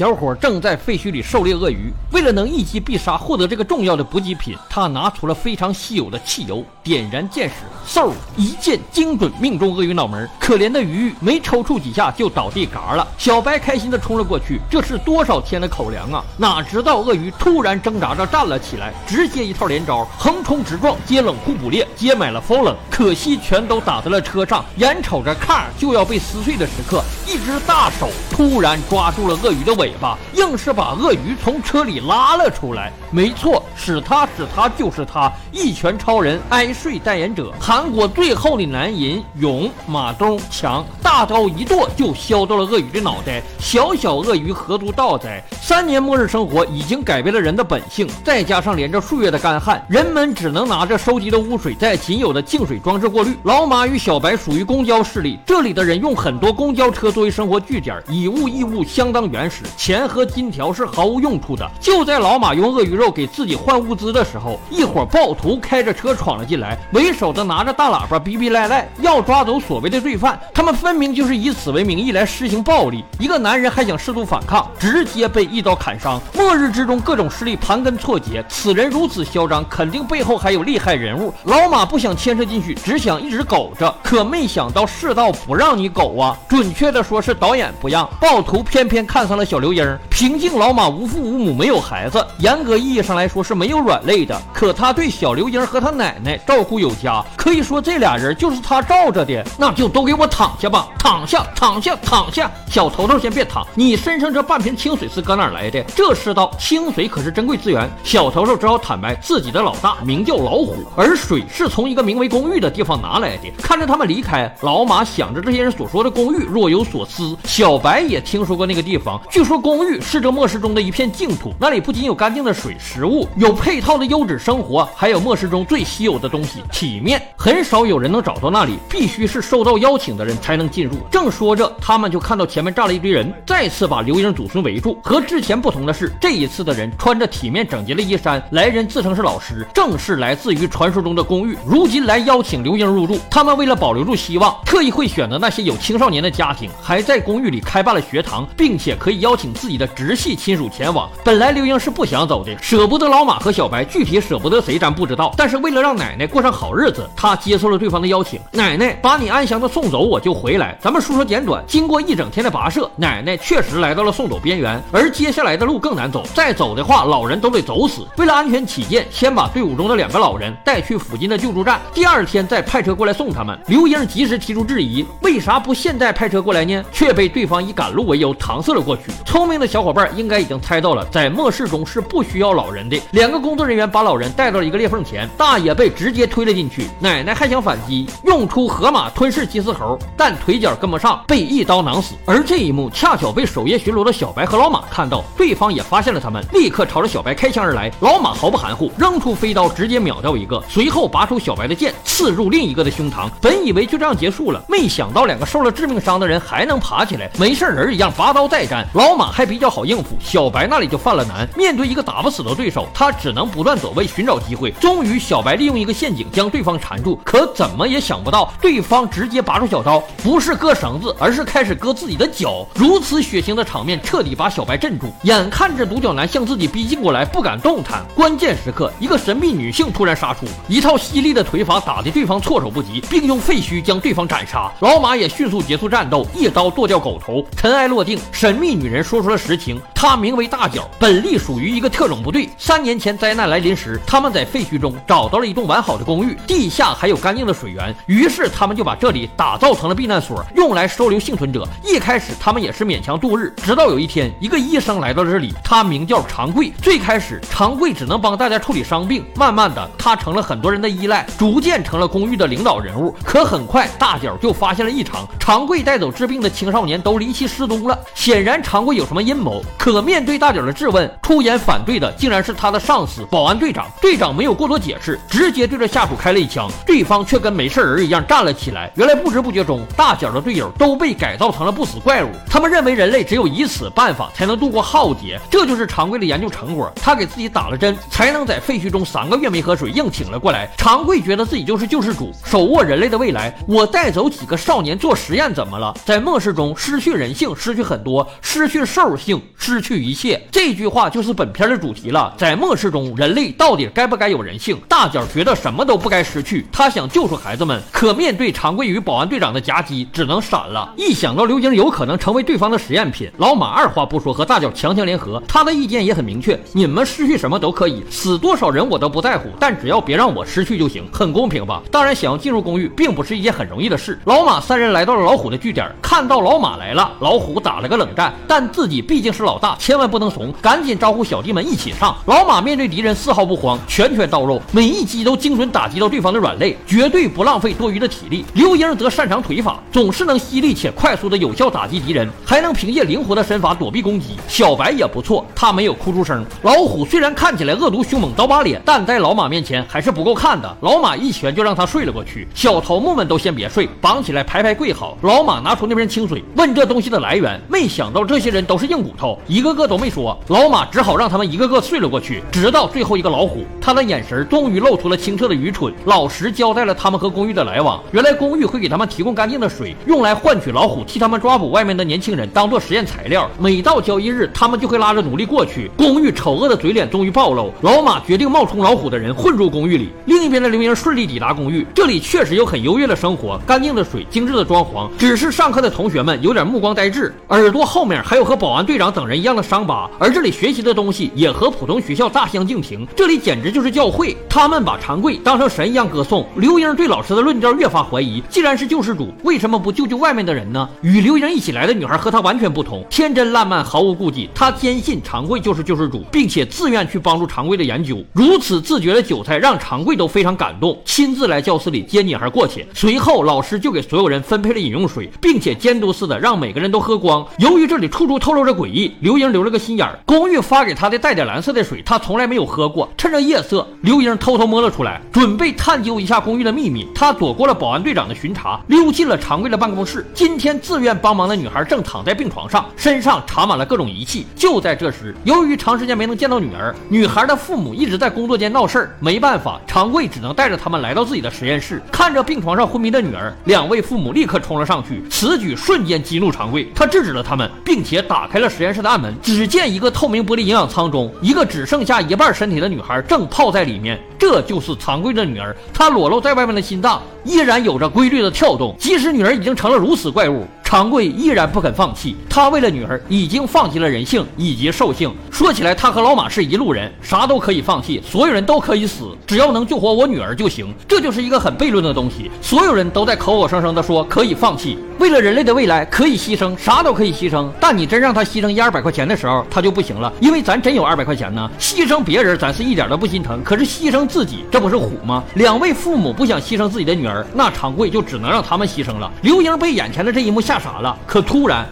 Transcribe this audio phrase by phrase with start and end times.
[0.00, 7.54] 小伙正在废墟里狩猎鳄鱼，为了能一击必杀，获得这个重要的补给品，他拿出了非常稀有的汽油，点燃箭矢，
[7.86, 10.26] 嗖，一箭精准命中鳄鱼脑门。
[10.40, 13.06] 可怜的鱼没抽搐几下就倒地嘎了。
[13.18, 16.24] 小白开心的冲了过去，这是多少天的口粮啊！
[16.38, 24.64] 哪知道鳄鱼突然挣扎着站了起来，直接一套连招，横冲直撞，接冷酷捕猎，接买了 fallen，可惜全都打在了车上。
[24.76, 32.92] 眼瞅着 car 就要被撕碎的时刻，一只大手突然抓住了鳄鱼的尾巴，硬是把鳄鱼从车里拉了出来。
[33.12, 43.40] 没错，是他是他就是他，一拳超人哀睡代言者，韩国最后的男人勇马东强，大刀一剁就削掉了鳄鱼的脑袋。
[43.60, 45.40] 小小鳄鱼何足道哉？
[45.62, 53.38] 三年末日生活已经改变了人的本性，再加上连着数月的干旱，人们只能拿着收集的污水在仅有的净水装置过滤。
[53.44, 61.70] 老马与小白属于公交势力，这里的人用很多公交车作为生活据点，以物易物相当原始，钱和金条是毫无用处的。
[61.78, 70.40] 就在老马用鳄鱼肉给自己换物资的时候，一伙暴徒开着车闯了进来，为首的拿着大喇叭逼逼赖赖，要抓走所谓的罪犯。
[70.54, 73.04] 他们分明就是以此为名义来施行暴力。
[73.18, 76.18] 一个男人还想试图反抗，直接被一刀砍伤。
[76.34, 81.34] 末日之中，各种势力盘根错节，此人如此嚣张，肯定背后还有厉害人物。
[81.44, 86.34] 老马不想牵涉进去，只想一直苟着，可没想到世道不让你苟啊！
[86.48, 89.98] 准确的说是导演不让，暴徒偏偏看上了小刘英。
[90.08, 94.40] 平静老马无父无母，没有孩子，严格意义上来说是没有软肋的。
[94.52, 99.44] 可他对小刘英和他奶奶照顾有加，可以说这俩人就是他罩着的。
[99.58, 102.48] 那就都给我躺下吧，躺下，躺下，躺下。
[102.68, 105.82] 小头头先别躺，你身上这半瓶清水是搁哪来的？
[105.96, 107.90] 这世道清水可是珍贵资源。
[108.04, 113.50] 小头头只好坦白自己的老大名叫老虎，而水是从一个名为公寓的地方拿来的。
[113.60, 117.36] 看着他们离开，老马想着这些人所说的公寓若有所思。
[117.44, 127.20] 小白也听说过那个地方，据说公寓是这末世中的一片净土，那里不仅有干净的水、食物，有配套的优质生活，还有末世中最稀有的东西——体面。
[127.36, 130.96] 很少有人能找到那里，必须是受到邀请的人才能进入。
[131.10, 134.98] 正说着，他们就看到前面站了一堆人，再次把刘英祖孙围住。
[135.02, 143.18] 和之前不同的是，这一次的人穿着体面整洁的衣衫，来人自称是老师，正是来自于传说中的公寓，如今来邀请刘英入住。
[143.30, 151.08] 他们为了保留住希望，特意会选择那些有青少年的家庭，还在公寓里开办了学堂，并且可以邀请自己的直系亲属前往。
[151.24, 155.32] 本来刘英是不想走的，舍不得老马和小白，具体舍不得谁咱不知道。
[155.36, 158.40] 但是为了让奶奶过上好日子，他接受了对方的邀请。
[158.50, 160.76] 奶奶，把你安详的送走，我就回来。
[160.80, 161.62] 咱们说说简短。
[161.64, 166.24] 经过一整天的跋涉，奶奶确实来到了送走边缘，而接下来的路更难走。
[166.34, 168.04] 再走的话，老人都得走死。
[168.16, 173.56] 为了安全起见，先把队伍中的两个老人带去附近的救助站，第二天再派车过来送他们。
[173.68, 179.04] 刘英及时提出质疑，为啥不现在派车过来却被对方以赶路为由搪塞了过去。
[179.24, 183.00] 聪明的小伙伴应该已经猜到了，在末世中是不需要老人的。
[183.12, 186.88] 两个工作人员把老人带到了一个裂缝前，大爷被直接推了进去。
[186.98, 192.14] 奶奶还想反击，用出河马吞噬金丝猴，但腿脚跟不上，被一刀囊死。
[192.26, 197.90] 而这一幕恰巧被守夜巡逻的小白和老马看到，对方也发现了他们，立刻朝着小白开枪而来。
[198.00, 203.28] 老马毫不含糊，扔出飞刀，直接秒掉一个，随后拔出小白的剑，刺入另一个的胸膛。
[203.40, 208.86] 本以为就这样结束了，没想到两个受了致命伤的人还还能爬起来，没事人一样拔刀再战。
[208.92, 211.48] 老马还比较好应付，小白那里就犯了难。
[211.56, 214.70] 面对一个打不死的对手，他只能不断走位寻找机会。
[214.72, 222.66] 终于，小白利用一个陷阱将对方缠住，可怎么也想不到，对方直接拔出小刀，不是割绳子，而是开始割自己的脚。
[222.74, 225.10] 如此血腥的场面彻底把小白镇住。
[225.22, 228.04] 眼看着独角男向自己逼近过来，不敢动弹。
[228.14, 234.70] 关键时刻，一个神秘女性突然杀出，一套犀利的腿法打得对方措手不及，并用废墟将对方斩杀。
[234.80, 237.44] 老马也迅速结束战斗，一刀剁掉狗头。
[237.56, 242.48] 尘埃落定，神秘女人说出了实情：她名为大脚，本隶属于一个特种部队。
[242.58, 251.66] 三年前灾难来临时，他们在废墟中找到了一栋完好的公寓，地下还有干净的水源，于是他们就把这里打造成了避难所，用来收留幸存者。
[251.84, 256.72] 一开始他们也是勉强度日，直到有一天，一个医生来到了这里，他名叫长贵。
[256.82, 263.14] 最开始，长贵只能帮大家处理伤病，慢慢的，他成了很多人的依赖，逐渐成了公寓的领导人物。
[263.24, 267.98] 可很快，大脚就发现了异常，长贵带走治病的青少年都离奇失踪了。
[268.14, 269.62] 显然，长贵有什么阴谋。
[269.78, 273.86] 可面对大脚的质问，出言反对的竟然是他的上司保安队长。
[274.00, 278.90] 队长没有过多解释，直接对着下属开了一枪，对方却跟没事人一样站了起来。
[278.96, 282.30] 原来不知不觉中，大脚的队友都被改造成了不死怪物。
[282.48, 286.92] 他们认为人类只有以此办法才能度过浩劫，这就是常贵的研究成果。
[286.96, 290.70] 他给自己打了针，才能在废墟中三个月没喝水，硬挺了过来。
[290.76, 293.54] 常贵觉得自己就是救世主，手握人类的未来。
[293.66, 295.96] 我带走几个少年做实验怎么了？
[296.04, 300.40] 在梦末世中失去人性，失去很多，失去兽性，失去一切。
[300.52, 302.32] 这句话就是本片的主题了。
[302.38, 304.80] 在末世中，人类到底该不该有人性？
[304.86, 310.94] 大脚觉得什么都不该失去，他想救出孩子们，可面对长贵与保安队长的夹击，只能闪了。
[310.96, 315.42] 一想到刘英有可能成为对方的实验品，老马二话不说和大脚强强联合。
[315.48, 321.04] 他的意见也很明确：你们失去什么都可以，死多少人我都不在乎，但只要别让我失去就行。
[321.12, 321.82] 很公平吧？
[321.90, 324.16] 当然，想要进入公寓并不是一件很容易的事。
[324.26, 332.14] 老马三人来到了老虎的据点，看看到老马来了，老虎打了个冷战，但自己毕竟是老大，千万不能怂，赶紧招呼小弟们一起上。
[332.26, 338.44] 老马面对敌人丝毫不慌，拳拳到肉，每一击都精准打击到对方的软肋，绝对不浪费多余的体力。
[338.52, 344.36] 刘英则擅长腿法，总是能犀利且快速的有效打击敌人，还能凭借灵活的身法躲避攻击。
[344.46, 346.44] 小白也不错，他没有哭出声。
[346.60, 350.76] 老虎虽然看起来恶毒凶猛、刀疤脸，但在老马面前还是不够看的。
[350.82, 352.46] 老马一拳就让他睡了过去。
[352.54, 355.16] 小头目们都先别睡，绑起来排排跪好。
[355.22, 357.58] 老马拿出那瓶清水，问这东西的来源。
[357.68, 360.36] 没想到这些人都是硬骨头，一个个都没说。
[360.48, 368.02] 老马只好让他们一个个睡了过去，直到最后一个老虎，他的眼神终于露出了清澈的愚蠢，老实交代了他们和公寓的来往。
[368.10, 373.48] 原来公寓会给他们提供干净的水，用来换取老虎替他们抓捕外面的年轻人，当做实验材料。
[373.58, 375.90] 每到交易日，他们就会拉着奴隶过去。
[375.96, 380.08] 公寓丑恶的嘴脸终于暴露，老马决定冒充老虎的人混入公寓里。
[380.26, 385.08] 另一边的刘英顺利抵达公寓，这里确实有很优越的生活，干净的水，精致的装潢。
[385.18, 390.10] 只是上课的同学们有点目光呆滞，耳朵后面还有和保安队长等人一样的伤疤。
[390.18, 394.34] 而这里学习的东西也和普通学校大相径庭，这里简直就是教会。
[394.48, 396.48] 他们把长贵当成神一样歌颂。
[396.56, 400.88] 刘英对老师的论调越发怀疑，既然是救世主，为什么不救救外面的人呢？
[401.02, 404.48] 与刘英一起来的女孩和她完全不同，天真烂漫，毫无顾忌。
[404.54, 408.24] 她坚信长贵就是救世主，并且自愿去帮助长贵的研究。
[408.32, 412.86] 如此自觉的韭菜让长贵都非常感动，亲自来教室里接女孩过去。
[412.94, 417.44] 随后老师就给所有人分配了饮用水，并且将监督似的让每个人都喝光。
[417.58, 420.16] 由于这里处处透露着诡异，刘英留了个心眼儿。
[420.24, 423.10] 公寓发给他的带点蓝色的水，他从来没有喝过。
[423.16, 427.08] 趁着夜色，刘英偷偷摸了出来，准备探究一下公寓的秘密。
[427.12, 430.24] 他躲过了保安队长的巡查，溜进了常贵的办公室。
[430.32, 434.46] 今天自愿帮忙的女孩正躺在病床上，身上插满了各种仪器。
[434.54, 439.16] 就在这时，由于长时间没能见到女儿，女孩的父母一直在工作间闹事儿。
[439.18, 445.24] 没办法，常贵只能带着他们来到自己的实验室，看着病床上昏迷的女儿，两位父母立刻冲了上去。
[445.28, 449.34] 此举瞬间激怒长贵，他制止了他们，并且打开了实验室的暗门。
[449.42, 454.20] 只见一个透明玻璃营养舱中，一个只剩下一半身体的女孩正泡在里面。
[454.38, 460.66] 这就是长贵的女儿，她裸露在外面的心脏依然有着规律的跳动，即使女儿已经成了如此怪物。
[460.90, 465.32] 长贵依然不肯放弃，他为了女儿已经放弃了人性以及兽性。
[465.48, 470.92] 说起来，他和老马是一路人，啥都可以放弃，所有人都可以死，只要能救活我女儿就行。
[471.06, 472.50] 这就是一个很悖论的东西。
[472.60, 477.68] 所有人都在口口声声的说可以放弃，为了人类的未来可以牺牲，啥都可以牺牲。
[477.78, 481.70] 但你真让他牺牲一二百块钱的时候，他就不行了，因为咱真有二百块钱呢。
[481.78, 485.44] 牺牲别人，咱是一点都不心疼，可是牺牲自己，这不是虎吗？
[485.54, 489.30] 两位父母不想牺牲自己的女儿，那长贵就只能让他们牺牲了。
[489.42, 490.79] 刘英被眼前的这一幕吓。
[490.80, 491.86] 傻了，可突然，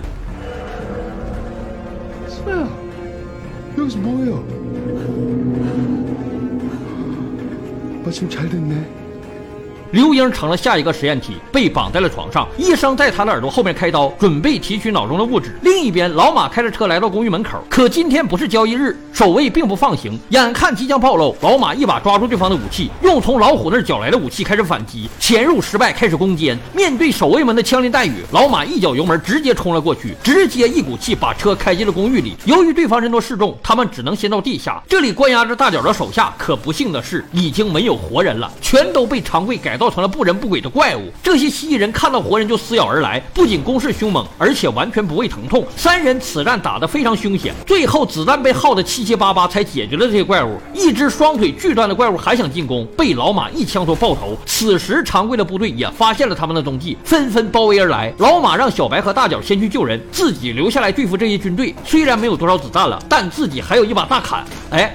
[9.90, 12.46] 刘英成了下一个实验体，被绑在了床上。
[12.58, 15.58] 医生在他的耳朵后面开刀，准备提取脑中的物质。
[15.62, 17.58] 另一边，老马开着车来到公寓门口。
[17.70, 20.18] 可今天不是交易日，守卫并不放行。
[20.28, 25.08] 眼看即将暴露，老马一把抓住对方的武器，用从老虎那儿缴来的武器开始反击。
[25.18, 26.58] 潜入失败，开始攻坚。
[26.74, 32.36] 面对守卫们的枪林弹雨，老马一脚油门，直接冲了过去，直接一股气把车开进了公寓里。
[32.44, 34.82] 由于对方人多势众，他们只能先到地下。
[34.86, 39.77] 这里关押着大脚的手下，可不幸的是，已经没有活人了，全都被长贵改。
[39.78, 41.10] 造成了不人不鬼的怪物。
[41.22, 45.64] 这些蜥蜴人看到活人就撕咬而来，不仅攻势凶猛，而且完全不畏疼痛。
[45.76, 50.58] 三人此战打得非常凶险，最后子弹被耗得七七八八，才解决了这些怪物。
[50.74, 54.36] 一只双腿锯断的怪物还想进攻，被老马一枪所爆头。
[54.44, 58.12] 此时常贵的部队也发现了他们的踪迹，纷纷包围而来。
[58.18, 61.74] 老马让小白和大脚先去救人，自己留下来对付这些军队。
[61.84, 64.44] 虽然没有多少子弹了，但自己还有一把大砍。
[64.70, 64.94] 哎。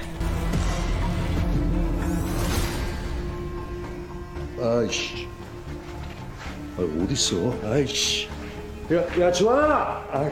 [4.78, 5.28] 아이씨.
[6.76, 7.56] 아, 어딨어?
[7.70, 8.28] 아이씨.
[8.92, 9.74] 야, 야, 주환아!
[10.10, 10.30] 아,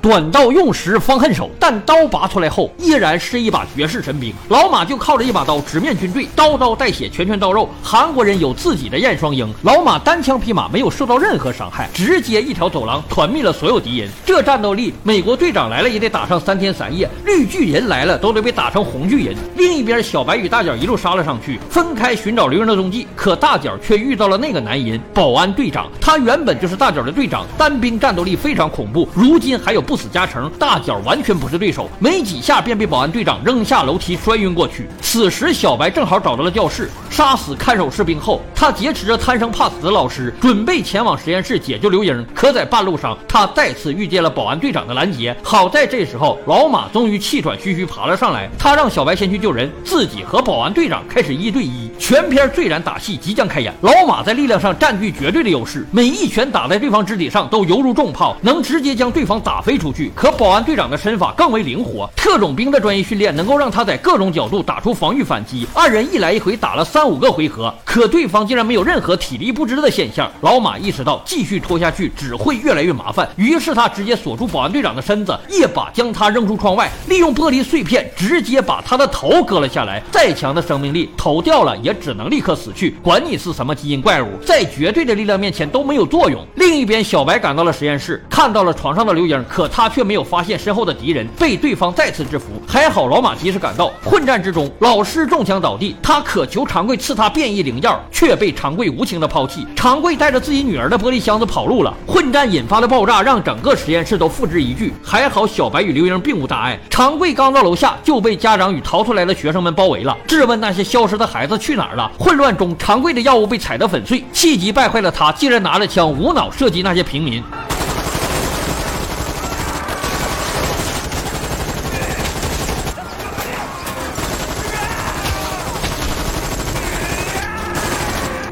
[0.00, 4.32] 短刀用时方恨手，但刀拔出来后依然是一把绝世神兵。
[4.48, 7.68] 老马就靠着一把刀直面军队，刀刀带血，拳拳到肉。
[7.82, 14.08] 韩国人有自己的燕双鹰，老马单枪匹马没有受到任何伤害，直接一条走廊团灭了所有敌人。
[14.24, 19.34] 这战斗力，美国队长来了也得打上三天三夜，绿巨人来了都得被打成红巨人。
[19.56, 23.06] 另一边，小白与大脚一路杀了上去，分开寻找刘英的踪迹。
[23.16, 34.86] 可大脚却遇到了那个男人保安队长，他原本就是大脚的队长，单兵战斗力非常恐怖，如今还有不死加成，大脚完全不是对手，没几下便被保安队长扔下楼梯摔晕过去。
[35.00, 42.26] 此时，小白正好找到了教室，杀死看守士兵后，他劫持着贪生怕死的老师，准备前往实验室解救刘英。
[42.34, 45.34] 可在半路上，他再次遇见了保安队长的拦截。
[45.42, 51.87] 好在这时候，老马终于气喘吁吁爬了上来，他让小白先去救人，自己和保安队长开始一对一。
[51.98, 60.10] 全片最燃打戏即将开演，老马在力量上占据绝对的优势，每一拳打在对方肢体上都犹如重炮，能直接将对方打飞出去。
[60.14, 65.66] 可保安队长的身法更为灵活，特种兵的专业训练能够让他在各种角度打出防御反击。
[65.74, 70.30] 二人一来一回打了三五个回合，可对方竟然没有任何体力不支的现象。
[70.40, 80.02] 老马意识到继续拖下去只会越来越麻烦，于是他直接锁住保安队长的身子，一把将他扔出窗外，利用玻璃碎片直接把他的头割了下来。
[80.10, 82.94] 再强的生命力，头掉了也也只能立刻死去。
[83.02, 86.46] 管你是什么基因怪物，在绝对的力量面前都没有作用。
[86.56, 92.46] 另一边，小白赶到了实验室，看到了床上的刘英，可他却没有发现身后的敌人，被对方再次制服。
[92.66, 93.90] 还好老马及时赶到。
[94.04, 99.66] 混战之中，老师中枪倒地，他渴求长贵赐他变异灵药，却被长贵无情的抛弃。
[99.74, 101.94] 长贵带着自己女儿的玻璃箱子跑路了。
[102.06, 104.92] 混战引发的爆炸让整个实验室都付之一炬。
[105.02, 106.78] 还好小白与刘英并无大碍。
[106.90, 112.10] 长贵刚到楼下就被家长与逃出来的学生们包围了，质问那些消失的孩子去哪儿了。
[112.18, 117.42] 混乱中，长贵的药物被踩得粉碎，气急败坏的他竟然拿着枪无脑射击那些平民。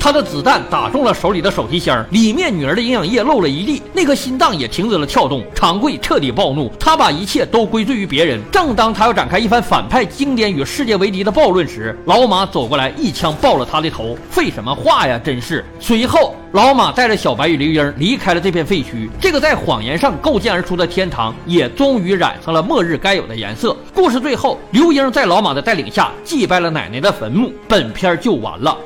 [0.06, 5.42] 他的子弹打中了手里的手提箱，里面女儿的营养液漏了一地，那颗心脏也停止了跳动。
[5.52, 8.40] 长贵彻底暴怒，他把一切都归罪于别人。
[8.52, 14.16] 正当他要展开一番反派经典与世界为敌的暴论时，老马走过来一枪爆了他的头。
[14.30, 15.64] 废什么话呀，真是！
[15.80, 19.10] 随后，老马带着小白与刘英离开了这片废墟。
[19.20, 23.76] 这个在谎言上构建而出的天堂，也终于染上了末日该有的颜色。
[23.92, 27.52] 故事最后，刘英在老马的带领下祭拜了奶奶的坟墓。
[27.66, 28.78] 本片就完了。